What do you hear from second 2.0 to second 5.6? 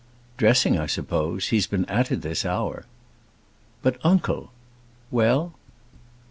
it this hour." "But, uncle" "Well?"